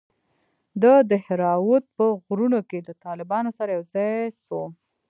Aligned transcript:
د 0.81 0.83
دهراوت 1.11 1.83
په 1.97 2.05
غرونو 2.25 2.59
کښې 2.69 2.79
له 2.87 2.93
طالبانو 3.05 3.49
سره 3.57 3.71
يوځاى 3.77 4.19
سوم. 4.43 4.71